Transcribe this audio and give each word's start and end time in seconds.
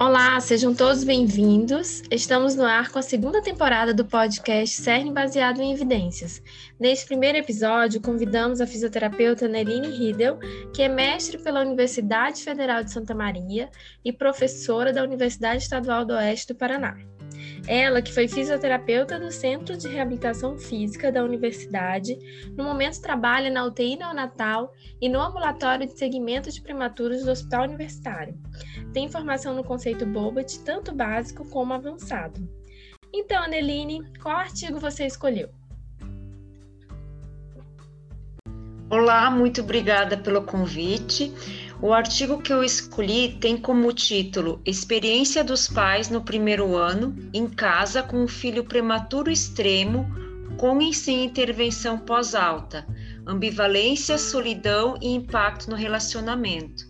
Olá, 0.00 0.40
sejam 0.40 0.74
todos 0.74 1.04
bem-vindos. 1.04 2.02
Estamos 2.10 2.56
no 2.56 2.64
ar 2.64 2.88
com 2.90 2.98
a 2.98 3.02
segunda 3.02 3.42
temporada 3.42 3.92
do 3.92 4.02
podcast 4.02 4.80
CERN 4.80 5.12
baseado 5.12 5.60
em 5.60 5.74
evidências. 5.74 6.42
Neste 6.80 7.04
primeiro 7.04 7.36
episódio, 7.36 8.00
convidamos 8.00 8.62
a 8.62 8.66
fisioterapeuta 8.66 9.46
Neline 9.46 9.90
Riedel, 9.90 10.38
que 10.74 10.80
é 10.80 10.88
mestre 10.88 11.36
pela 11.36 11.60
Universidade 11.60 12.42
Federal 12.42 12.82
de 12.82 12.92
Santa 12.92 13.14
Maria 13.14 13.68
e 14.02 14.10
professora 14.10 14.90
da 14.90 15.04
Universidade 15.04 15.64
Estadual 15.64 16.06
do 16.06 16.14
Oeste 16.14 16.54
do 16.54 16.58
Paraná. 16.58 17.09
Ela, 17.66 18.02
que 18.02 18.12
foi 18.12 18.26
fisioterapeuta 18.26 19.18
do 19.18 19.30
Centro 19.30 19.76
de 19.76 19.88
Reabilitação 19.88 20.58
Física 20.58 21.12
da 21.12 21.22
Universidade, 21.22 22.16
no 22.56 22.64
momento 22.64 23.00
trabalha 23.00 23.50
na 23.50 23.64
UTI 23.64 23.96
neonatal 23.96 24.72
e 25.00 25.08
no 25.08 25.20
ambulatório 25.20 25.86
de 25.86 25.96
segmento 25.96 26.50
de 26.50 26.60
prematuros 26.60 27.24
do 27.24 27.30
Hospital 27.30 27.64
Universitário. 27.64 28.34
Tem 28.92 29.08
formação 29.08 29.54
no 29.54 29.62
conceito 29.62 30.06
BOBAT, 30.06 30.60
tanto 30.64 30.92
básico 30.92 31.48
como 31.50 31.72
avançado. 31.72 32.40
Então, 33.12 33.42
Aneline, 33.42 34.02
qual 34.20 34.36
artigo 34.36 34.78
você 34.78 35.06
escolheu? 35.06 35.50
Olá, 38.88 39.30
muito 39.30 39.60
obrigada 39.60 40.16
pelo 40.16 40.42
convite. 40.42 41.32
O 41.82 41.94
artigo 41.94 42.42
que 42.42 42.52
eu 42.52 42.62
escolhi 42.62 43.38
tem 43.40 43.56
como 43.56 43.90
título 43.94 44.60
Experiência 44.66 45.42
dos 45.42 45.66
pais 45.66 46.10
no 46.10 46.20
primeiro 46.20 46.76
ano, 46.76 47.16
em 47.32 47.48
casa 47.48 48.02
com 48.02 48.18
um 48.18 48.28
filho 48.28 48.64
prematuro 48.64 49.30
extremo, 49.30 50.06
com 50.58 50.82
e 50.82 50.92
sem 50.92 51.24
intervenção 51.24 51.98
pós-alta, 51.98 52.86
ambivalência, 53.26 54.18
solidão 54.18 54.98
e 55.00 55.08
impacto 55.08 55.70
no 55.70 55.76
relacionamento. 55.76 56.84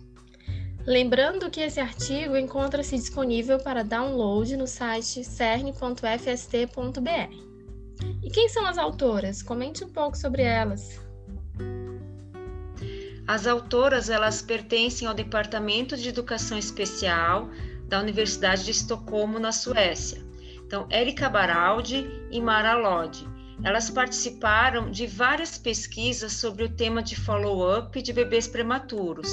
Lembrando 0.85 1.49
que 1.49 1.61
esse 1.61 1.79
artigo 1.79 2.35
encontra-se 2.35 2.97
disponível 2.97 3.59
para 3.59 3.85
download 3.85 4.57
no 4.57 4.67
site 4.67 5.23
cern.fst.br. 5.23 5.91
E 8.21 8.29
quem 8.29 8.49
são 8.49 8.65
as 8.65 8.77
autoras? 8.77 9.41
Comente 9.41 9.85
um 9.85 9.89
pouco 9.89 10.17
sobre 10.17 10.41
elas. 10.41 10.99
As 13.27 13.47
autoras 13.47 14.09
elas 14.09 14.41
pertencem 14.41 15.07
ao 15.07 15.13
Departamento 15.13 15.95
de 15.95 16.09
Educação 16.09 16.57
Especial 16.57 17.49
da 17.87 17.99
Universidade 17.99 18.65
de 18.65 18.71
Estocolmo, 18.71 19.39
na 19.39 19.51
Suécia. 19.51 20.25
Então, 20.65 20.87
Erika 20.89 21.29
Baraldi 21.29 22.07
e 22.31 22.41
Mara 22.41 22.75
Lodge. 22.75 23.27
Elas 23.63 23.89
participaram 23.89 24.89
de 24.89 25.05
várias 25.05 25.57
pesquisas 25.57 26.33
sobre 26.33 26.63
o 26.63 26.69
tema 26.69 27.03
de 27.03 27.15
follow-up 27.15 28.01
de 28.01 28.11
bebês 28.11 28.47
prematuros. 28.47 29.29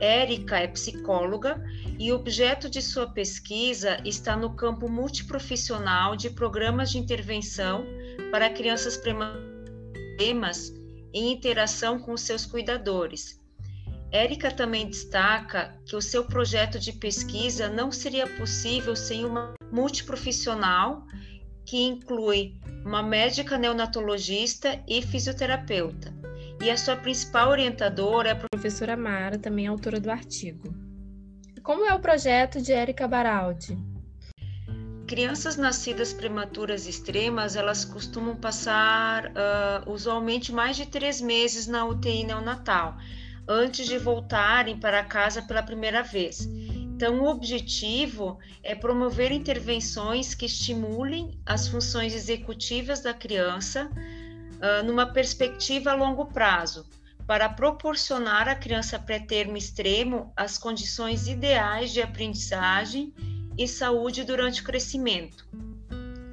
Érica 0.00 0.58
é 0.58 0.68
psicóloga 0.68 1.62
e 1.98 2.12
o 2.12 2.16
objeto 2.16 2.70
de 2.70 2.80
sua 2.80 3.08
pesquisa 3.08 4.00
está 4.04 4.36
no 4.36 4.54
campo 4.54 4.88
multiprofissional 4.88 6.16
de 6.16 6.30
programas 6.30 6.90
de 6.90 6.98
intervenção 6.98 7.84
para 8.30 8.48
crianças 8.50 8.96
prematuras 8.96 10.79
em 11.12 11.32
interação 11.32 11.98
com 11.98 12.16
seus 12.16 12.46
cuidadores. 12.46 13.40
Érica 14.12 14.50
também 14.50 14.88
destaca 14.88 15.78
que 15.86 15.94
o 15.94 16.02
seu 16.02 16.24
projeto 16.24 16.78
de 16.78 16.92
pesquisa 16.92 17.68
não 17.68 17.92
seria 17.92 18.26
possível 18.26 18.96
sem 18.96 19.24
uma 19.24 19.54
multiprofissional 19.70 21.06
que 21.64 21.80
inclui 21.82 22.58
uma 22.84 23.02
médica 23.02 23.56
neonatologista 23.56 24.82
e 24.88 25.00
fisioterapeuta. 25.00 26.12
E 26.60 26.68
a 26.68 26.76
sua 26.76 26.96
principal 26.96 27.50
orientadora 27.50 28.30
é 28.30 28.32
a 28.32 28.36
professora 28.36 28.96
Mara, 28.96 29.38
também 29.38 29.66
autora 29.66 30.00
do 30.00 30.10
artigo. 30.10 30.74
Como 31.62 31.86
é 31.86 31.94
o 31.94 32.00
projeto 32.00 32.60
de 32.60 32.72
Érica 32.72 33.06
Baraldi? 33.06 33.78
Crianças 35.10 35.56
nascidas 35.56 36.12
prematuras 36.12 36.86
extremas, 36.86 37.56
elas 37.56 37.84
costumam 37.84 38.36
passar 38.36 39.26
uh, 39.26 39.90
usualmente 39.90 40.52
mais 40.52 40.76
de 40.76 40.86
três 40.86 41.20
meses 41.20 41.66
na 41.66 41.84
UTI 41.84 42.22
neonatal, 42.22 42.96
antes 43.48 43.88
de 43.88 43.98
voltarem 43.98 44.78
para 44.78 45.02
casa 45.02 45.42
pela 45.42 45.64
primeira 45.64 46.04
vez. 46.04 46.42
Então, 46.46 47.18
o 47.18 47.28
objetivo 47.28 48.38
é 48.62 48.76
promover 48.76 49.32
intervenções 49.32 50.32
que 50.32 50.46
estimulem 50.46 51.36
as 51.44 51.66
funções 51.66 52.14
executivas 52.14 53.00
da 53.00 53.12
criança 53.12 53.90
uh, 53.90 54.86
numa 54.86 55.06
perspectiva 55.06 55.90
a 55.90 55.94
longo 55.96 56.26
prazo, 56.26 56.86
para 57.26 57.48
proporcionar 57.48 58.48
à 58.48 58.54
criança 58.54 58.96
pré-termo 58.96 59.56
extremo 59.56 60.32
as 60.36 60.56
condições 60.56 61.26
ideais 61.26 61.90
de 61.90 62.00
aprendizagem 62.00 63.12
e 63.60 63.68
saúde 63.68 64.24
durante 64.24 64.62
o 64.62 64.64
crescimento. 64.64 65.46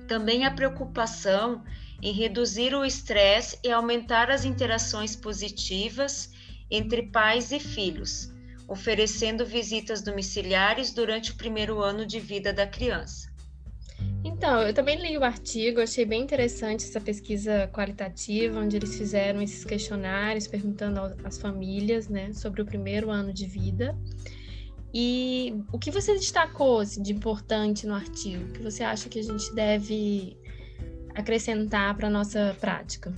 Também 0.07 0.45
a 0.45 0.51
preocupação 0.51 1.61
em 2.01 2.13
reduzir 2.13 2.73
o 2.73 2.85
estresse 2.85 3.59
e 3.61 3.69
aumentar 3.69 4.31
as 4.31 4.45
interações 4.45 5.13
positivas 5.13 6.31
entre 6.71 7.03
pais 7.03 7.51
e 7.51 7.59
filhos, 7.59 8.33
oferecendo 8.65 9.45
visitas 9.45 10.01
domiciliares 10.01 10.93
durante 10.93 11.31
o 11.31 11.35
primeiro 11.35 11.81
ano 11.81 12.05
de 12.05 12.17
vida 12.17 12.53
da 12.53 12.65
criança. 12.65 13.27
Então, 14.23 14.61
eu 14.61 14.73
também 14.73 14.95
li 15.01 15.17
o 15.17 15.23
artigo, 15.23 15.81
achei 15.81 16.05
bem 16.05 16.21
interessante 16.21 16.85
essa 16.85 17.01
pesquisa 17.01 17.67
qualitativa, 17.73 18.57
onde 18.57 18.77
eles 18.77 18.97
fizeram 18.97 19.41
esses 19.41 19.65
questionários 19.65 20.47
perguntando 20.47 21.01
às 21.25 21.37
famílias 21.37 22.07
né, 22.07 22.31
sobre 22.31 22.61
o 22.61 22.65
primeiro 22.65 23.09
ano 23.09 23.33
de 23.33 23.45
vida. 23.45 23.97
E 24.93 25.53
o 25.71 25.77
que 25.77 25.91
você 25.91 26.13
destacou 26.13 26.79
assim, 26.79 27.01
de 27.01 27.13
importante 27.13 27.85
no 27.85 27.93
artigo? 27.93 28.43
O 28.45 28.53
que 28.53 28.61
você 28.61 28.83
acha 28.83 29.09
que 29.09 29.19
a 29.19 29.23
gente 29.23 29.53
deve 29.53 30.37
acrescentar 31.15 31.95
para 31.95 32.07
a 32.07 32.11
nossa 32.11 32.55
prática? 32.59 33.13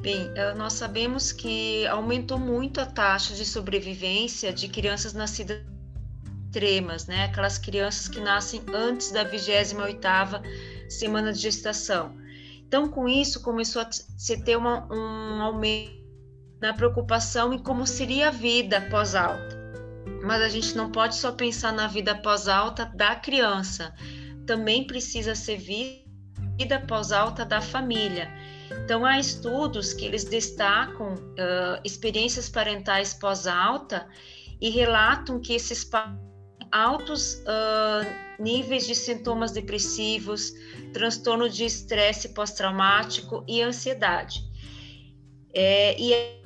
Bem, 0.00 0.30
eh, 0.36 0.54
nós 0.54 0.74
sabemos 0.74 1.32
que 1.32 1.86
aumentou 1.88 2.38
muito 2.38 2.80
a 2.80 2.86
taxa 2.86 3.34
de 3.34 3.44
sobrevivência 3.44 4.52
de 4.52 4.68
crianças 4.68 5.12
nascidas 5.12 5.60
extremas, 6.56 7.06
né? 7.06 7.24
Aquelas 7.24 7.58
crianças 7.58 8.08
que 8.08 8.20
nascem 8.20 8.62
antes 8.72 9.10
da 9.10 9.24
28ª 9.24 10.42
semana 10.88 11.32
de 11.32 11.40
gestação. 11.40 12.16
Então, 12.66 12.88
com 12.88 13.08
isso, 13.08 13.42
começou 13.42 13.82
a 13.82 13.90
se 13.90 14.42
ter 14.42 14.56
uma, 14.56 14.86
um 14.92 15.42
aumento 15.42 16.05
na 16.60 16.72
preocupação 16.72 17.52
em 17.52 17.58
como 17.58 17.86
seria 17.86 18.28
a 18.28 18.30
vida 18.30 18.80
pós-alta. 18.90 19.56
Mas 20.22 20.42
a 20.42 20.48
gente 20.48 20.76
não 20.76 20.90
pode 20.90 21.16
só 21.16 21.32
pensar 21.32 21.72
na 21.72 21.86
vida 21.86 22.14
pós-alta 22.14 22.86
da 22.94 23.14
criança, 23.14 23.94
também 24.46 24.86
precisa 24.86 25.34
ser 25.34 25.58
vida 25.58 26.80
pós-alta 26.86 27.44
da 27.44 27.60
família. 27.60 28.30
Então, 28.84 29.04
há 29.04 29.18
estudos 29.18 29.92
que 29.92 30.04
eles 30.04 30.24
destacam 30.24 31.14
uh, 31.14 31.80
experiências 31.84 32.48
parentais 32.48 33.14
pós-alta 33.14 34.08
e 34.60 34.70
relatam 34.70 35.40
que 35.40 35.54
esses 35.54 35.88
altos 36.72 37.34
uh, 37.34 38.42
níveis 38.42 38.86
de 38.86 38.94
sintomas 38.94 39.52
depressivos, 39.52 40.52
transtorno 40.92 41.48
de 41.48 41.64
estresse 41.64 42.30
pós-traumático 42.30 43.44
e 43.46 43.62
ansiedade. 43.62 44.40
É, 45.58 45.98
e 45.98 46.12
é 46.12 46.36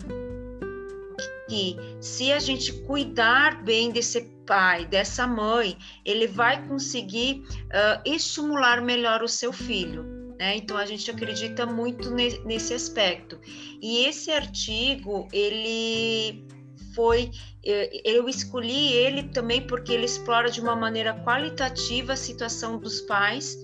que 1.48 1.76
se 2.00 2.32
a 2.32 2.38
gente 2.38 2.72
cuidar 2.84 3.64
bem 3.64 3.90
desse 3.90 4.20
pai, 4.46 4.86
dessa 4.86 5.26
mãe, 5.26 5.76
ele 6.04 6.28
vai 6.28 6.64
conseguir 6.68 7.42
uh, 7.66 8.00
estimular 8.04 8.80
melhor 8.80 9.20
o 9.20 9.28
seu 9.28 9.52
filho. 9.52 10.04
Né? 10.38 10.56
Então 10.56 10.76
a 10.76 10.86
gente 10.86 11.10
acredita 11.10 11.66
muito 11.66 12.08
ne 12.12 12.38
nesse 12.44 12.72
aspecto. 12.72 13.40
E 13.82 14.06
esse 14.06 14.30
artigo, 14.30 15.26
ele 15.32 16.46
foi 16.94 17.32
eu 17.62 18.26
escolhi 18.26 18.94
ele 18.94 19.24
também 19.24 19.60
porque 19.60 19.92
ele 19.92 20.06
explora 20.06 20.50
de 20.50 20.62
uma 20.62 20.74
maneira 20.74 21.12
qualitativa 21.24 22.14
a 22.14 22.16
situação 22.16 22.78
dos 22.78 23.02
pais 23.02 23.54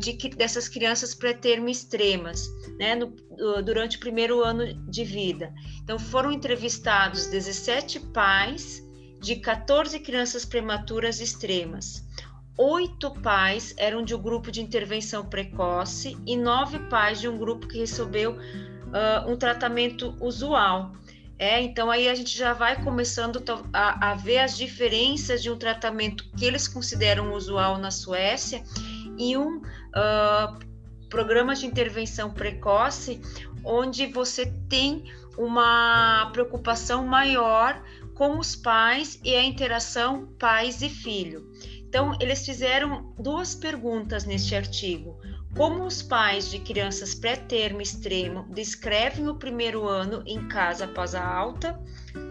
de 0.00 0.12
dessas 0.30 0.68
crianças 0.68 1.14
pré-termo 1.14 1.68
extremas, 1.68 2.48
né, 2.78 2.94
no, 2.94 3.12
durante 3.62 3.96
o 3.96 4.00
primeiro 4.00 4.42
ano 4.42 4.72
de 4.88 5.04
vida. 5.04 5.52
Então 5.82 5.98
foram 5.98 6.30
entrevistados 6.30 7.26
17 7.26 8.00
pais 8.12 8.82
de 9.20 9.36
14 9.36 9.98
crianças 10.00 10.44
prematuras 10.44 11.20
extremas. 11.20 12.04
Oito 12.56 13.10
pais 13.10 13.74
eram 13.76 14.04
de 14.04 14.14
um 14.14 14.22
grupo 14.22 14.52
de 14.52 14.60
intervenção 14.60 15.26
precoce 15.26 16.16
e 16.24 16.36
nove 16.36 16.78
pais 16.88 17.20
de 17.20 17.28
um 17.28 17.36
grupo 17.36 17.66
que 17.66 17.78
recebeu 17.78 18.32
uh, 18.32 19.28
um 19.28 19.36
tratamento 19.36 20.16
usual. 20.20 20.92
É, 21.36 21.60
então 21.60 21.90
aí 21.90 22.08
a 22.08 22.14
gente 22.14 22.38
já 22.38 22.52
vai 22.52 22.80
começando 22.84 23.42
a, 23.72 24.12
a 24.12 24.14
ver 24.14 24.38
as 24.38 24.56
diferenças 24.56 25.42
de 25.42 25.50
um 25.50 25.56
tratamento 25.56 26.24
que 26.36 26.44
eles 26.44 26.68
consideram 26.68 27.34
usual 27.34 27.76
na 27.76 27.90
Suécia 27.90 28.62
e 29.18 29.36
um 29.36 29.58
uh, 29.58 30.58
programa 31.08 31.54
de 31.54 31.66
intervenção 31.66 32.30
precoce, 32.32 33.20
onde 33.64 34.06
você 34.06 34.46
tem 34.68 35.04
uma 35.36 36.30
preocupação 36.32 37.06
maior 37.06 37.82
com 38.14 38.38
os 38.38 38.54
pais 38.54 39.18
e 39.24 39.34
a 39.34 39.42
interação 39.42 40.26
pais 40.38 40.82
e 40.82 40.88
filho. 40.88 41.50
Então, 41.80 42.16
eles 42.20 42.44
fizeram 42.44 43.14
duas 43.18 43.54
perguntas 43.54 44.24
neste 44.24 44.54
artigo. 44.54 45.18
Como 45.56 45.84
os 45.84 46.02
pais 46.02 46.50
de 46.50 46.58
crianças 46.58 47.14
pré-termo 47.14 47.80
extremo 47.80 48.44
descrevem 48.52 49.28
o 49.28 49.36
primeiro 49.36 49.86
ano 49.86 50.20
em 50.26 50.48
casa 50.48 50.86
após 50.86 51.14
a 51.14 51.24
alta? 51.24 51.80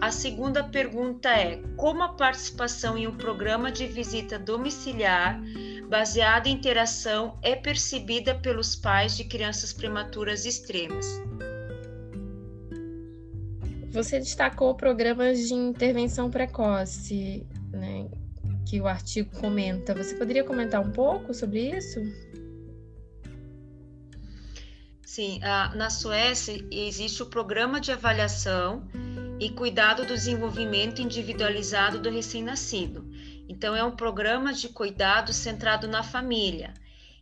A 0.02 0.10
segunda 0.10 0.62
pergunta 0.62 1.30
é: 1.30 1.62
como 1.76 2.02
a 2.02 2.10
participação 2.10 2.98
em 2.98 3.06
um 3.06 3.16
programa 3.16 3.72
de 3.72 3.86
visita 3.86 4.38
domiciliar 4.38 5.40
baseado 5.88 6.46
em 6.46 6.52
interação 6.52 7.38
é 7.42 7.54
percebida 7.54 8.34
pelos 8.34 8.74
pais 8.74 9.16
de 9.16 9.24
crianças 9.24 9.72
prematuras 9.72 10.44
extremas? 10.44 11.06
Você 13.90 14.18
destacou 14.18 14.74
programas 14.74 15.46
de 15.46 15.54
intervenção 15.54 16.28
precoce, 16.28 17.46
né, 17.70 18.08
que 18.68 18.80
o 18.80 18.88
artigo 18.88 19.30
comenta. 19.38 19.94
Você 19.94 20.16
poderia 20.16 20.42
comentar 20.42 20.80
um 20.80 20.90
pouco 20.90 21.32
sobre 21.32 21.76
isso? 21.76 22.00
Sim, 25.06 25.38
na 25.76 25.90
Suécia 25.90 26.66
existe 26.72 27.22
o 27.22 27.26
programa 27.26 27.80
de 27.80 27.92
avaliação 27.92 28.82
e 29.38 29.48
cuidado 29.50 30.04
do 30.04 30.14
desenvolvimento 30.14 31.00
individualizado 31.00 32.00
do 32.00 32.10
recém-nascido. 32.10 33.03
Então, 33.54 33.76
é 33.76 33.84
um 33.84 33.94
programa 33.94 34.52
de 34.52 34.68
cuidado 34.68 35.32
centrado 35.32 35.86
na 35.86 36.02
família. 36.02 36.74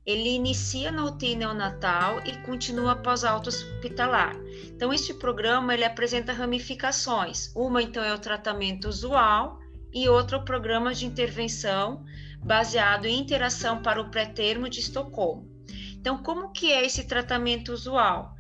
Ele 0.05 0.31
inicia 0.31 0.90
na 0.90 1.05
UTI 1.05 1.37
neonatal 1.37 2.23
e 2.25 2.34
continua 2.38 2.93
após 2.93 3.23
alta 3.23 3.50
hospitalar. 3.50 4.34
Então, 4.69 4.94
este 4.94 5.12
programa 5.12 5.75
ele 5.75 5.84
apresenta 5.84 6.32
ramificações. 6.32 7.52
Uma, 7.55 7.82
então, 7.82 8.02
é 8.02 8.14
o 8.14 8.19
tratamento 8.19 8.88
usual 8.88 9.61
e 9.93 10.08
outra, 10.08 10.38
o 10.38 10.44
programa 10.44 10.94
de 10.94 11.05
intervenção 11.05 12.02
baseado 12.43 13.05
em 13.05 13.20
interação 13.20 13.82
para 13.82 14.00
o 14.00 14.08
pré-termo 14.08 14.70
de 14.70 14.81
Estocolmo. 14.81 15.46
Então, 15.93 16.23
como 16.23 16.50
que 16.50 16.73
é 16.73 16.82
esse 16.82 17.05
tratamento 17.05 17.75
usual? 17.75 18.35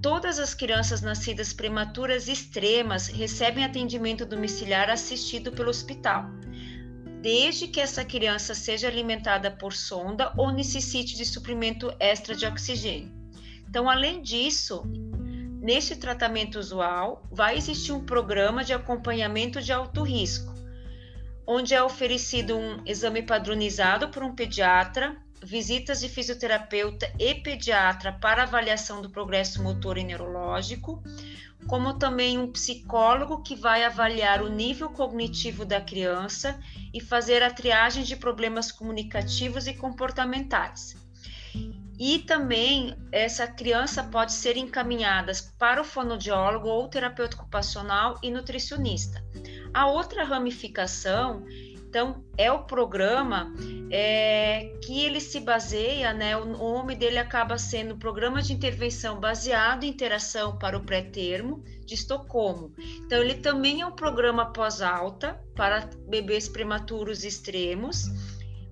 Todas 0.00 0.38
as 0.38 0.54
crianças 0.54 1.02
nascidas 1.02 1.52
prematuras 1.52 2.26
extremas 2.26 3.08
recebem 3.08 3.64
atendimento 3.64 4.24
domiciliar 4.24 4.88
assistido 4.88 5.52
pelo 5.52 5.70
hospital, 5.70 6.26
desde 7.24 7.66
que 7.66 7.80
essa 7.80 8.04
criança 8.04 8.54
seja 8.54 8.86
alimentada 8.86 9.50
por 9.50 9.72
sonda 9.72 10.30
ou 10.36 10.52
necessite 10.52 11.16
de 11.16 11.24
suprimento 11.24 11.90
extra 11.98 12.34
de 12.34 12.44
oxigênio. 12.44 13.10
Então, 13.66 13.88
além 13.88 14.20
disso, 14.20 14.82
nesse 15.58 15.96
tratamento 15.96 16.58
usual, 16.58 17.22
vai 17.32 17.56
existir 17.56 17.92
um 17.92 18.04
programa 18.04 18.62
de 18.62 18.74
acompanhamento 18.74 19.62
de 19.62 19.72
alto 19.72 20.02
risco, 20.02 20.52
onde 21.46 21.72
é 21.72 21.82
oferecido 21.82 22.58
um 22.58 22.82
exame 22.84 23.22
padronizado 23.22 24.10
por 24.10 24.22
um 24.22 24.34
pediatra 24.34 25.16
visitas 25.42 26.00
de 26.00 26.10
fisioterapeuta 26.10 27.10
e 27.18 27.36
pediatra 27.36 28.12
para 28.12 28.42
avaliação 28.42 29.00
do 29.00 29.08
progresso 29.08 29.62
motor 29.62 29.96
e 29.96 30.04
neurológico, 30.04 31.02
como 31.66 31.94
também 31.94 32.38
um 32.38 32.50
psicólogo 32.50 33.42
que 33.42 33.56
vai 33.56 33.84
avaliar 33.84 34.42
o 34.42 34.48
nível 34.48 34.90
cognitivo 34.90 35.64
da 35.64 35.80
criança 35.80 36.58
e 36.92 37.00
fazer 37.00 37.42
a 37.42 37.50
triagem 37.50 38.04
de 38.04 38.16
problemas 38.16 38.70
comunicativos 38.70 39.66
e 39.66 39.74
comportamentais. 39.74 40.94
E 41.98 42.18
também 42.20 42.96
essa 43.12 43.46
criança 43.46 44.02
pode 44.02 44.32
ser 44.32 44.56
encaminhada 44.56 45.32
para 45.58 45.80
o 45.80 45.84
fonoaudiólogo 45.84 46.68
ou 46.68 46.88
terapeuta 46.88 47.36
ocupacional 47.36 48.18
e 48.22 48.30
nutricionista. 48.30 49.24
A 49.72 49.86
outra 49.86 50.24
ramificação 50.24 51.44
então, 51.94 52.24
é 52.36 52.50
o 52.50 52.64
programa 52.64 53.54
é, 53.88 54.76
que 54.82 55.04
ele 55.04 55.20
se 55.20 55.38
baseia, 55.38 56.12
né? 56.12 56.36
O 56.36 56.44
nome 56.44 56.96
dele 56.96 57.18
acaba 57.18 57.56
sendo 57.56 57.96
Programa 57.96 58.42
de 58.42 58.52
Intervenção 58.52 59.20
Baseado 59.20 59.84
em 59.84 59.90
Interação 59.90 60.58
para 60.58 60.76
o 60.76 60.84
Pré-Termo 60.84 61.62
de 61.86 61.94
Estocolmo. 61.94 62.74
Então, 63.06 63.22
ele 63.22 63.34
também 63.34 63.82
é 63.82 63.86
um 63.86 63.92
programa 63.92 64.52
pós-alta 64.52 65.40
para 65.54 65.88
bebês 66.08 66.48
prematuros 66.48 67.22
extremos, 67.22 68.06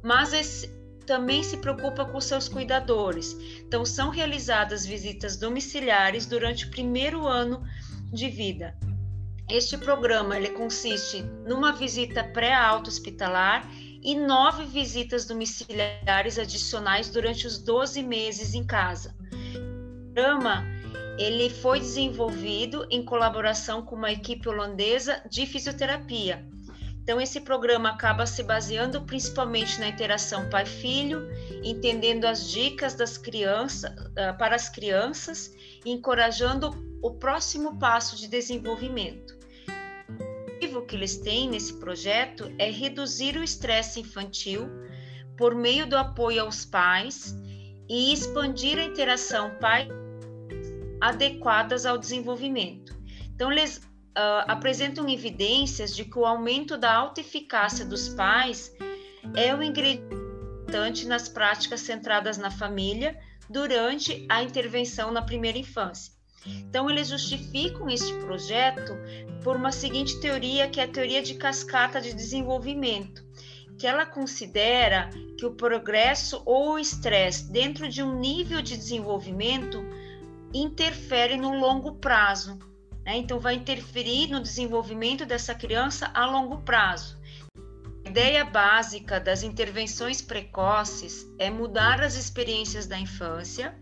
mas 0.03 0.33
esse, 0.33 0.67
também 1.07 1.45
se 1.45 1.59
preocupa 1.59 2.05
com 2.05 2.21
seus 2.21 2.49
cuidadores. 2.49 3.37
Então, 3.65 3.85
são 3.85 4.11
realizadas 4.11 4.85
visitas 4.85 5.37
domiciliares 5.37 6.27
durante 6.27 6.67
o 6.67 6.71
primeiro 6.73 7.25
ano 7.25 7.63
de 8.13 8.29
vida. 8.29 8.77
Este 9.53 9.77
programa 9.77 10.35
ele 10.35 10.49
consiste 10.49 11.21
numa 11.47 11.73
visita 11.73 12.25
pré-alta 12.25 12.89
hospitalar 12.89 13.71
e 14.03 14.15
nove 14.15 14.65
visitas 14.65 15.27
domiciliares 15.27 16.39
adicionais 16.39 17.11
durante 17.11 17.47
os 17.47 17.59
12 17.59 18.03
meses 18.03 18.55
em 18.55 18.65
casa. 18.65 19.15
O 19.31 20.15
programa 20.15 20.65
ele 21.19 21.51
foi 21.51 21.81
desenvolvido 21.81 22.87
em 22.91 23.05
colaboração 23.05 23.83
com 23.83 23.95
uma 23.95 24.11
equipe 24.11 24.49
holandesa 24.49 25.23
de 25.29 25.45
fisioterapia. 25.45 26.43
Então, 27.03 27.21
esse 27.21 27.39
programa 27.39 27.91
acaba 27.91 28.25
se 28.25 28.43
baseando 28.43 29.03
principalmente 29.03 29.79
na 29.79 29.89
interação 29.89 30.49
pai-filho, 30.49 31.29
entendendo 31.63 32.25
as 32.25 32.49
dicas 32.49 32.95
das 32.95 33.19
crianças, 33.19 33.93
ah, 34.17 34.33
para 34.33 34.57
as 34.57 34.71
crianças 34.71 35.55
e 35.85 35.91
encorajando 35.91 36.71
o 37.03 37.11
próximo 37.11 37.79
passo 37.79 38.17
de 38.17 38.29
desenvolvimento 38.29 39.42
objetivo 40.73 40.83
que 40.83 40.97
eles 40.97 41.17
têm 41.19 41.49
nesse 41.49 41.75
projeto 41.75 42.53
é 42.59 42.71
reduzir 42.71 43.37
o 43.37 43.45
estresse 43.45 44.01
infantil 44.01 44.69
por 45.37 45.55
meio 45.55 45.87
do 45.87 45.97
apoio 45.97 46.43
aos 46.43 46.65
pais 46.65 47.37
e 47.89 48.13
expandir 48.13 48.79
a 48.79 48.85
interação 48.85 49.57
pai 49.61 49.89
adequadas 51.01 51.85
ao 51.85 51.99
desenvolvimento. 51.99 52.97
Então, 53.35 53.51
eles 53.51 53.79
uh, 53.79 54.47
apresentam 54.47 55.09
evidências 55.09 55.95
de 55.95 56.05
que 56.05 56.19
o 56.19 56.25
aumento 56.25 56.77
da 56.77 56.93
alta 56.93 57.21
eficácia 57.21 57.85
dos 57.85 58.09
pais 58.11 58.73
é 59.35 59.55
o 59.55 59.63
ingrediente 59.63 61.07
nas 61.07 61.29
práticas 61.29 61.81
centradas 61.81 62.39
na 62.39 62.51
família 62.51 63.19
durante 63.51 64.27
a 64.29 64.43
intervenção 64.43 65.11
na 65.11 65.23
primeira 65.23 65.59
infância. 65.59 66.13
Então, 66.47 66.91
eles 66.91 67.09
justificam 67.09 67.89
este 67.89 68.13
projeto 68.15 68.93
por 69.43 69.57
uma 69.57 69.73
seguinte 69.73 70.21
teoria, 70.21 70.69
que 70.69 70.81
é 70.81 70.85
a 70.85 70.89
teoria 70.89 71.23
de 71.23 71.35
cascata 71.35 72.01
de 72.01 72.13
desenvolvimento, 72.13 73.25
que 73.79 73.87
ela 73.87 74.07
considera 74.07 75.11
que 75.39 75.47
o 75.47 75.55
progresso 75.55 76.43
ou 76.45 76.75
o 76.75 76.79
estresse 76.79 77.51
dentro 77.51 77.89
de 77.89 78.03
um 78.03 78.19
nível 78.19 78.63
de 78.63 78.77
desenvolvimento 78.77 79.85
interfere 80.53 81.37
no 81.37 81.59
longo 81.59 81.97
prazo. 81.97 82.59
Né? 83.05 83.17
Então, 83.17 83.39
vai 83.39 83.55
interferir 83.55 84.29
no 84.29 84.41
desenvolvimento 84.41 85.25
dessa 85.25 85.55
criança 85.55 86.11
a 86.15 86.27
longo 86.27 86.59
prazo. 86.59 87.21
A 88.05 88.09
ideia 88.09 88.45
básica 88.45 89.19
das 89.19 89.43
intervenções 89.43 90.21
precoces 90.21 91.27
é 91.39 91.51
mudar 91.51 92.03
as 92.03 92.15
experiências 92.17 92.87
da 92.87 92.99
infância 92.99 93.75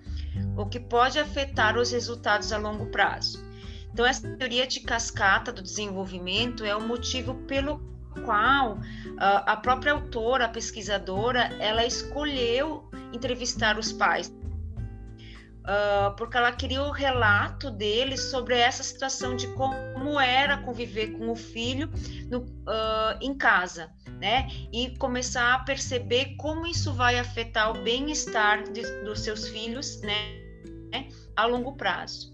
o 0.57 0.67
que 0.67 0.81
pode 0.81 1.19
afetar 1.19 1.77
os 1.79 1.91
resultados 1.91 2.53
a 2.53 2.59
longo 2.59 2.87
prazo. 2.87 3.45
Então, 3.93 4.07
essa 4.07 4.29
teoria 4.37 4.67
de 4.67 4.81
cascata 4.81 5.53
do 5.53 5.63
desenvolvimento 5.63 6.65
é 6.65 6.75
o 6.75 6.81
motivo 6.81 7.35
pelo 7.47 7.81
qual 8.25 8.75
uh, 8.75 8.81
a 9.19 9.57
própria 9.57 9.93
autora, 9.93 10.45
a 10.45 10.49
pesquisadora, 10.49 11.45
ela 11.59 11.85
escolheu 11.85 12.89
entrevistar 13.13 13.79
os 13.79 13.93
pais, 13.93 14.29
uh, 14.29 16.15
porque 16.17 16.37
ela 16.37 16.53
queria 16.53 16.83
o 16.83 16.91
relato 16.91 17.71
deles 17.71 18.21
sobre 18.31 18.57
essa 18.57 18.83
situação 18.83 19.35
de 19.37 19.49
como 19.55 20.21
era 20.21 20.59
conviver 20.59 21.19
com 21.19 21.31
o 21.31 21.37
filho 21.37 21.91
no, 22.29 22.41
uh, 22.41 23.19
em 23.21 23.35
casa 23.35 23.91
né? 24.21 24.49
E 24.73 24.91
começar 24.99 25.55
a 25.55 25.59
perceber 25.61 26.37
como 26.37 26.67
isso 26.67 26.93
vai 26.93 27.19
afetar 27.19 27.71
o 27.71 27.83
bem-estar 27.83 28.65
dos 29.05 29.21
seus 29.21 29.49
filhos, 29.49 30.01
né? 30.03 31.09
A 31.35 31.47
longo 31.47 31.73
prazo. 31.73 32.33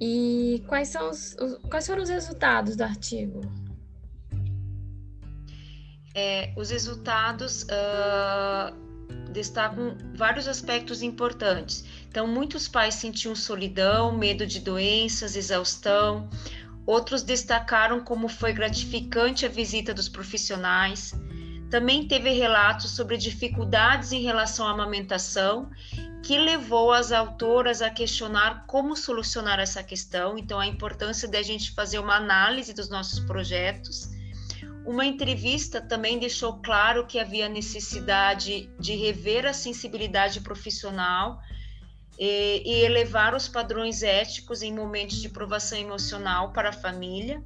E 0.00 0.62
quais 0.66 0.88
são 0.88 1.08
os, 1.08 1.36
quais 1.70 1.86
foram 1.86 2.02
os 2.02 2.08
resultados 2.08 2.76
do 2.76 2.82
artigo? 2.82 3.40
É, 6.14 6.52
os 6.56 6.70
resultados 6.70 7.62
uh, 7.64 8.74
destacam 9.32 9.96
vários 10.14 10.46
aspectos 10.46 11.02
importantes. 11.02 11.84
Então, 12.08 12.26
muitos 12.26 12.68
pais 12.68 12.94
sentiam 12.94 13.34
solidão, 13.34 14.16
medo 14.16 14.46
de 14.46 14.60
doenças, 14.60 15.36
exaustão. 15.36 16.28
Outros 16.86 17.22
destacaram 17.22 18.04
como 18.04 18.28
foi 18.28 18.52
gratificante 18.52 19.46
a 19.46 19.48
visita 19.48 19.94
dos 19.94 20.08
profissionais. 20.08 21.14
Também 21.70 22.06
teve 22.06 22.30
relatos 22.30 22.90
sobre 22.90 23.16
dificuldades 23.16 24.12
em 24.12 24.22
relação 24.22 24.66
à 24.66 24.70
amamentação 24.70 25.70
que 26.22 26.38
levou 26.38 26.90
as 26.90 27.12
autoras 27.12 27.82
a 27.82 27.90
questionar 27.90 28.64
como 28.66 28.96
solucionar 28.96 29.60
essa 29.60 29.82
questão. 29.82 30.38
Então, 30.38 30.58
a 30.58 30.66
importância 30.66 31.28
de 31.28 31.36
a 31.36 31.42
gente 31.42 31.72
fazer 31.72 31.98
uma 31.98 32.16
análise 32.16 32.72
dos 32.72 32.88
nossos 32.88 33.20
projetos. 33.20 34.08
Uma 34.86 35.04
entrevista 35.04 35.80
também 35.80 36.18
deixou 36.18 36.60
claro 36.62 37.06
que 37.06 37.18
havia 37.18 37.48
necessidade 37.48 38.70
de 38.78 38.94
rever 38.94 39.46
a 39.46 39.52
sensibilidade 39.52 40.40
profissional 40.40 41.40
e, 42.18 42.62
e 42.64 42.84
elevar 42.84 43.34
os 43.34 43.48
padrões 43.48 44.02
éticos 44.02 44.62
em 44.62 44.72
momentos 44.72 45.20
de 45.20 45.28
provação 45.28 45.78
emocional 45.78 46.52
para 46.52 46.70
a 46.70 46.72
família 46.72 47.42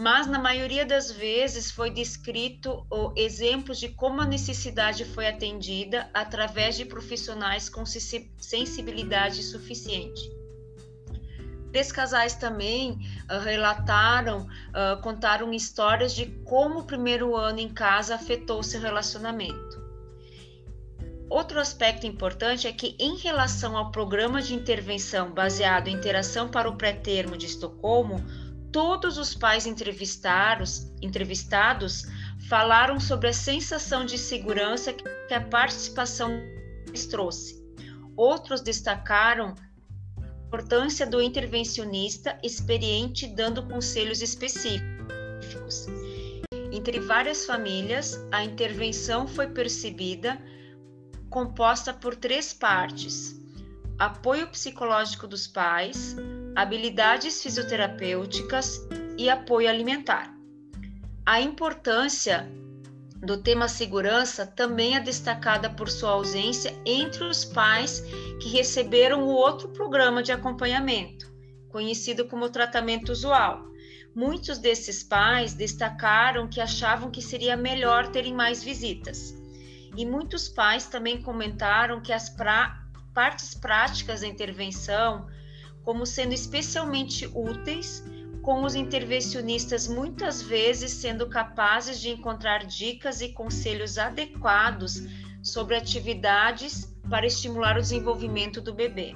mas 0.00 0.26
na 0.26 0.38
maioria 0.38 0.86
das 0.86 1.10
vezes 1.10 1.70
foi 1.70 1.90
descrito 1.90 2.86
oh, 2.90 3.12
exemplos 3.14 3.78
de 3.78 3.90
como 3.90 4.22
a 4.22 4.26
necessidade 4.26 5.04
foi 5.04 5.28
atendida 5.28 6.08
através 6.14 6.74
de 6.76 6.86
profissionais 6.86 7.68
com 7.68 7.84
sensibilidade 7.84 9.42
suficiente. 9.42 10.22
Três 11.70 11.92
casais 11.92 12.34
também 12.34 12.92
uh, 13.30 13.38
relataram, 13.44 14.46
uh, 14.70 15.00
contaram 15.02 15.52
histórias 15.52 16.14
de 16.14 16.26
como 16.44 16.80
o 16.80 16.84
primeiro 16.84 17.36
ano 17.36 17.60
em 17.60 17.68
casa 17.68 18.14
afetou 18.14 18.62
seu 18.62 18.80
relacionamento. 18.80 19.69
Outro 21.30 21.60
aspecto 21.60 22.08
importante 22.08 22.66
é 22.66 22.72
que, 22.72 22.96
em 22.98 23.16
relação 23.16 23.76
ao 23.76 23.92
programa 23.92 24.42
de 24.42 24.52
intervenção 24.52 25.32
baseado 25.32 25.86
em 25.86 25.94
interação 25.94 26.48
para 26.48 26.68
o 26.68 26.76
pré-termo 26.76 27.36
de 27.36 27.46
Estocolmo, 27.46 28.20
todos 28.72 29.16
os 29.16 29.32
pais 29.32 29.64
entrevistados, 29.64 30.92
entrevistados 31.00 32.02
falaram 32.48 32.98
sobre 32.98 33.28
a 33.28 33.32
sensação 33.32 34.04
de 34.04 34.18
segurança 34.18 34.92
que 34.92 35.32
a 35.32 35.40
participação 35.40 36.32
trouxe. 37.08 37.64
Outros 38.16 38.60
destacaram 38.60 39.54
a 40.20 40.46
importância 40.48 41.06
do 41.06 41.22
intervencionista 41.22 42.36
experiente 42.42 43.28
dando 43.28 43.62
conselhos 43.68 44.20
específicos. 44.20 45.86
Entre 46.72 46.98
várias 46.98 47.46
famílias, 47.46 48.20
a 48.32 48.44
intervenção 48.44 49.28
foi 49.28 49.46
percebida 49.46 50.40
composta 51.30 51.94
por 51.94 52.16
três 52.16 52.52
partes: 52.52 53.40
apoio 53.98 54.48
psicológico 54.48 55.28
dos 55.28 55.46
pais, 55.46 56.16
habilidades 56.56 57.40
fisioterapêuticas 57.42 58.80
e 59.16 59.30
apoio 59.30 59.68
alimentar. 59.68 60.34
A 61.24 61.40
importância 61.40 62.50
do 63.16 63.36
tema 63.36 63.68
segurança 63.68 64.44
também 64.44 64.96
é 64.96 65.00
destacada 65.00 65.70
por 65.70 65.88
sua 65.88 66.10
ausência 66.10 66.74
entre 66.84 67.22
os 67.24 67.44
pais 67.44 68.00
que 68.40 68.48
receberam 68.48 69.22
o 69.22 69.28
outro 69.28 69.68
programa 69.68 70.22
de 70.22 70.32
acompanhamento, 70.32 71.30
conhecido 71.68 72.26
como 72.26 72.48
tratamento 72.48 73.12
usual. 73.12 73.70
Muitos 74.12 74.58
desses 74.58 75.04
pais 75.04 75.54
destacaram 75.54 76.48
que 76.48 76.60
achavam 76.60 77.10
que 77.10 77.22
seria 77.22 77.56
melhor 77.56 78.08
terem 78.08 78.34
mais 78.34 78.64
visitas. 78.64 79.39
E 79.96 80.06
muitos 80.06 80.48
pais 80.48 80.86
também 80.86 81.20
comentaram 81.22 82.00
que 82.00 82.12
as 82.12 82.28
pra... 82.28 82.84
partes 83.12 83.54
práticas 83.54 84.20
da 84.20 84.26
intervenção 84.26 85.26
como 85.84 86.06
sendo 86.06 86.32
especialmente 86.32 87.26
úteis, 87.34 88.04
com 88.42 88.64
os 88.64 88.74
intervencionistas 88.74 89.86
muitas 89.86 90.40
vezes 90.40 90.92
sendo 90.92 91.28
capazes 91.28 92.00
de 92.00 92.10
encontrar 92.10 92.64
dicas 92.64 93.20
e 93.20 93.32
conselhos 93.32 93.98
adequados 93.98 95.02
sobre 95.42 95.76
atividades 95.76 96.96
para 97.08 97.26
estimular 97.26 97.76
o 97.76 97.80
desenvolvimento 97.80 98.60
do 98.60 98.72
bebê. 98.72 99.14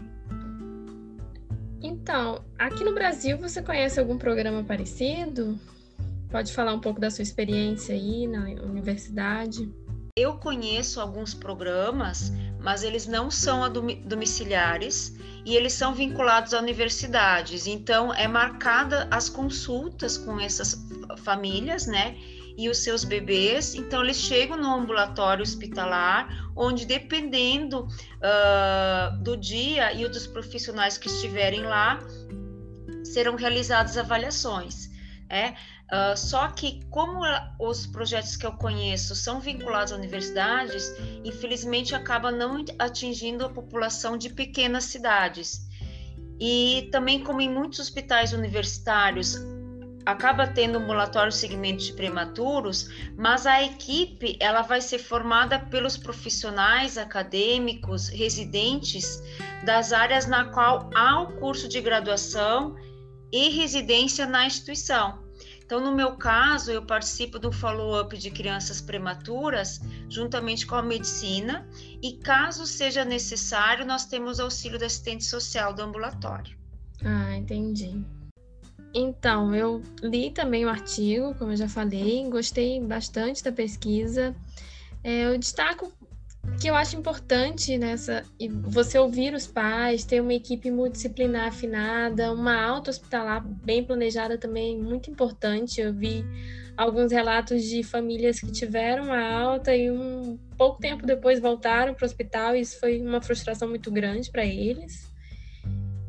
Então, 1.80 2.44
aqui 2.58 2.82
no 2.82 2.94
Brasil 2.94 3.38
você 3.38 3.62
conhece 3.62 4.00
algum 4.00 4.18
programa 4.18 4.64
parecido? 4.64 5.58
Pode 6.30 6.52
falar 6.52 6.74
um 6.74 6.80
pouco 6.80 7.00
da 7.00 7.10
sua 7.10 7.22
experiência 7.22 7.94
aí 7.94 8.26
na 8.26 8.46
universidade? 8.62 9.72
Eu 10.16 10.34
conheço 10.34 11.00
alguns 11.00 11.34
programas, 11.34 12.30
mas 12.60 12.84
eles 12.84 13.04
não 13.04 13.32
são 13.32 13.68
domiciliares 13.68 15.12
e 15.44 15.56
eles 15.56 15.72
são 15.72 15.92
vinculados 15.92 16.54
a 16.54 16.60
universidades. 16.60 17.66
Então, 17.66 18.14
é 18.14 18.28
marcada 18.28 19.08
as 19.10 19.28
consultas 19.28 20.16
com 20.16 20.38
essas 20.38 20.86
famílias, 21.24 21.88
né? 21.88 22.16
E 22.56 22.68
os 22.68 22.78
seus 22.78 23.02
bebês. 23.02 23.74
Então, 23.74 24.04
eles 24.04 24.18
chegam 24.18 24.56
no 24.56 24.72
ambulatório 24.72 25.42
hospitalar, 25.42 26.28
onde, 26.54 26.86
dependendo 26.86 27.80
uh, 27.80 29.20
do 29.20 29.36
dia 29.36 29.92
e 29.94 30.08
dos 30.08 30.28
profissionais 30.28 30.96
que 30.96 31.08
estiverem 31.08 31.62
lá, 31.62 31.98
serão 33.02 33.34
realizadas 33.34 33.98
avaliações. 33.98 34.94
É, 35.28 35.54
Uh, 35.92 36.16
só 36.16 36.48
que, 36.48 36.80
como 36.90 37.20
os 37.60 37.86
projetos 37.86 38.36
que 38.36 38.46
eu 38.46 38.52
conheço 38.52 39.14
são 39.14 39.38
vinculados 39.38 39.92
a 39.92 39.96
universidades, 39.96 40.94
infelizmente 41.22 41.94
acaba 41.94 42.32
não 42.32 42.64
atingindo 42.78 43.44
a 43.44 43.50
população 43.50 44.16
de 44.16 44.30
pequenas 44.30 44.84
cidades. 44.84 45.68
E 46.40 46.88
também, 46.90 47.22
como 47.22 47.40
em 47.40 47.50
muitos 47.50 47.78
hospitais 47.78 48.32
universitários, 48.32 49.36
acaba 50.04 50.46
tendo 50.46 50.78
ambulatório 50.78 51.32
segmento 51.32 51.82
de 51.82 51.92
prematuros, 51.92 52.88
mas 53.16 53.46
a 53.46 53.62
equipe 53.62 54.36
ela 54.40 54.62
vai 54.62 54.80
ser 54.80 54.98
formada 54.98 55.58
pelos 55.58 55.96
profissionais 55.96 56.98
acadêmicos, 56.98 58.08
residentes 58.08 59.22
das 59.64 59.92
áreas 59.92 60.26
na 60.26 60.46
qual 60.46 60.90
há 60.94 61.22
o 61.22 61.32
curso 61.38 61.68
de 61.68 61.80
graduação 61.80 62.74
e 63.32 63.48
residência 63.50 64.26
na 64.26 64.46
instituição. 64.46 65.23
Então, 65.64 65.80
no 65.80 65.94
meu 65.94 66.16
caso, 66.16 66.70
eu 66.70 66.84
participo 66.84 67.38
do 67.38 67.50
follow-up 67.50 68.16
de 68.18 68.30
crianças 68.30 68.80
prematuras, 68.82 69.80
juntamente 70.08 70.66
com 70.66 70.74
a 70.74 70.82
medicina, 70.82 71.66
e 72.02 72.12
caso 72.18 72.66
seja 72.66 73.04
necessário, 73.04 73.86
nós 73.86 74.04
temos 74.04 74.38
auxílio 74.38 74.78
do 74.78 74.84
assistente 74.84 75.24
social 75.24 75.72
do 75.72 75.80
ambulatório. 75.80 76.56
Ah, 77.02 77.34
entendi. 77.34 78.04
Então, 78.92 79.54
eu 79.54 79.82
li 80.02 80.30
também 80.30 80.64
o 80.64 80.68
artigo, 80.68 81.34
como 81.34 81.52
eu 81.52 81.56
já 81.56 81.68
falei, 81.68 82.28
gostei 82.28 82.80
bastante 82.80 83.42
da 83.42 83.50
pesquisa. 83.50 84.36
É, 85.02 85.24
eu 85.24 85.38
destaco 85.38 85.92
que 86.60 86.68
eu 86.68 86.74
acho 86.74 86.96
importante 86.96 87.76
nessa 87.76 88.22
você 88.64 88.98
ouvir 88.98 89.34
os 89.34 89.46
pais, 89.46 90.04
ter 90.04 90.20
uma 90.20 90.34
equipe 90.34 90.70
multidisciplinar 90.70 91.48
afinada, 91.48 92.32
uma 92.32 92.60
alta 92.60 92.90
hospitalar 92.90 93.44
bem 93.46 93.84
planejada 93.84 94.38
também 94.38 94.78
muito 94.78 95.10
importante. 95.10 95.80
Eu 95.80 95.92
vi 95.92 96.24
alguns 96.76 97.12
relatos 97.12 97.62
de 97.64 97.82
famílias 97.82 98.40
que 98.40 98.50
tiveram 98.50 99.12
a 99.12 99.32
alta 99.32 99.74
e 99.74 99.90
um 99.90 100.38
pouco 100.56 100.80
tempo 100.80 101.06
depois 101.06 101.40
voltaram 101.40 101.94
para 101.94 102.04
o 102.04 102.06
hospital 102.06 102.56
e 102.56 102.60
isso 102.60 102.78
foi 102.78 103.00
uma 103.00 103.20
frustração 103.20 103.68
muito 103.68 103.90
grande 103.90 104.30
para 104.30 104.44
eles. 104.44 105.12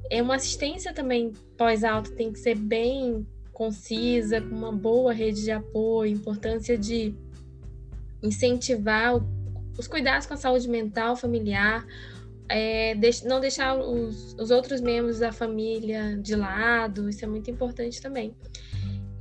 É 0.09 0.21
uma 0.21 0.35
assistência 0.35 0.93
também 0.93 1.33
pós-alta 1.57 2.11
tem 2.11 2.31
que 2.31 2.39
ser 2.39 2.55
bem 2.55 3.25
concisa, 3.51 4.41
com 4.41 4.53
uma 4.53 4.71
boa 4.71 5.13
rede 5.13 5.43
de 5.43 5.51
apoio, 5.51 6.11
importância 6.11 6.77
de 6.77 7.15
incentivar 8.21 9.15
o 9.15 9.44
os 9.77 9.87
cuidados 9.87 10.25
com 10.25 10.33
a 10.33 10.37
saúde 10.37 10.67
mental 10.67 11.15
familiar, 11.15 11.85
é, 12.47 12.95
não 13.25 13.39
deixar 13.39 13.77
os, 13.77 14.33
os 14.39 14.51
outros 14.51 14.81
membros 14.81 15.19
da 15.19 15.31
família 15.31 16.17
de 16.17 16.35
lado, 16.35 17.09
isso 17.09 17.25
é 17.25 17.27
muito 17.27 17.49
importante 17.49 18.01
também. 18.01 18.35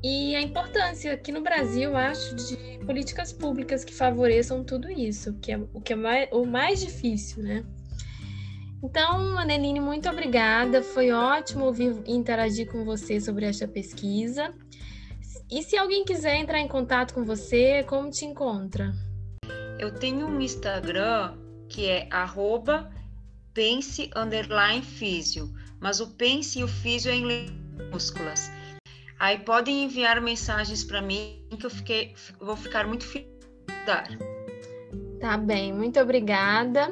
E 0.03 0.37
a 0.37 0.43
importância 0.43 1.15
aqui 1.15 1.33
no 1.33 1.41
Brasil, 1.41 1.97
acho, 1.97 2.35
de 2.35 2.79
políticas 2.85 3.33
públicas 3.33 3.85
que 3.85 3.95
favoreçam 3.95 4.63
tudo 4.63 4.91
isso, 4.91 5.33
que 5.41 5.51
é 5.51 5.59
o 5.73 5.81
que 5.81 5.95
é 5.95 5.97
mais, 5.97 6.29
o 6.31 6.45
mais 6.45 6.81
difícil, 6.81 7.43
né? 7.43 7.65
Então, 8.83 9.39
Aneline, 9.39 9.81
muito 9.81 10.07
obrigada. 10.11 10.83
Foi 10.83 11.11
ótimo 11.11 11.65
ouvir 11.65 11.97
e 12.07 12.13
interagir 12.13 12.71
com 12.71 12.85
você 12.85 13.19
sobre 13.19 13.47
esta 13.47 13.67
pesquisa. 13.67 14.53
E 15.51 15.63
se 15.63 15.75
alguém 15.75 16.05
quiser 16.05 16.37
entrar 16.37 16.61
em 16.61 16.69
contato 16.69 17.15
com 17.15 17.25
você, 17.25 17.83
como 17.85 18.11
te 18.11 18.27
encontra? 18.27 18.93
Eu 19.85 19.91
tenho 19.91 20.27
um 20.27 20.41
Instagram 20.41 21.37
que 21.69 21.87
é 21.87 22.09
arroba 22.11 22.91
pense 23.53 24.11
underline 24.17 24.81
físio, 24.81 25.55
mas 25.79 26.01
o 26.01 26.07
pense 26.07 26.59
e 26.59 26.65
o 26.65 26.69
físio 26.69 27.13
é 27.13 27.17
em 27.17 27.27
minúsculas. 27.79 28.51
Aí 29.19 29.41
podem 29.41 29.85
enviar 29.85 30.23
mensagens 30.23 30.83
para 30.83 31.03
mim 31.03 31.47
que 31.61 31.67
eu 31.67 31.71
fiquei, 31.71 32.15
vou 32.41 32.57
ficar 32.57 32.87
muito 32.87 33.05
feliz. 33.05 33.29
Tá 35.21 35.37
bem, 35.37 35.71
muito 35.71 36.01
obrigada. 36.01 36.91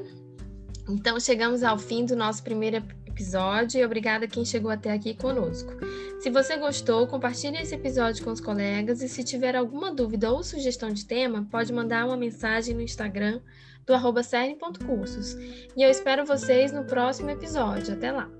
Então 0.87 1.19
chegamos 1.19 1.63
ao 1.63 1.79
fim 1.79 2.05
do 2.05 2.15
nosso 2.15 2.43
primeiro 2.43 2.77
episódio 2.77 3.02
e 3.77 3.85
obrigada 3.85 4.25
a 4.25 4.29
quem 4.29 4.45
chegou 4.45 4.71
até 4.71 4.93
aqui 4.93 5.15
conosco. 5.15 5.73
Se 6.21 6.31
você 6.31 6.57
gostou, 6.57 7.07
compartilhe 7.07 7.59
esse 7.59 7.75
episódio 7.75 8.25
com 8.25 8.31
os 8.31 8.41
colegas 8.41 9.03
e 9.03 9.09
se 9.09 9.23
tiver 9.23 9.55
alguma 9.55 9.93
dúvida 9.93 10.31
ou 10.31 10.43
sugestão 10.43 10.91
de 10.91 11.05
tema, 11.05 11.47
pode 11.51 11.73
mandar 11.73 12.07
uma 12.07 12.17
mensagem 12.17 12.75
no 12.75 12.83
Instagram 12.83 13.41
do 13.87 13.95
arroba. 13.95 14.23
E 15.77 15.83
eu 15.83 15.91
espero 15.91 16.25
vocês 16.25 16.73
no 16.73 16.85
próximo 16.85 17.31
episódio. 17.31 17.95
Até 17.95 18.13
lá! 18.13 18.31